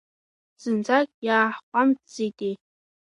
[0.61, 2.55] Зынӡак иааҳҟәамҵӡеитеи?!